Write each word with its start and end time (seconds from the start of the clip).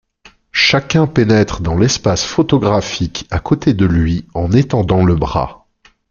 Chacun 0.55 1.05
pénètre 1.05 1.61
dans 1.61 1.77
l'espace 1.77 2.25
photographique 2.25 3.27
à 3.29 3.39
côté 3.39 3.75
de 3.75 3.85
lui 3.85 4.25
en 4.33 4.51
étendant 4.51 5.05
le 5.05 5.13
bras. 5.13 5.67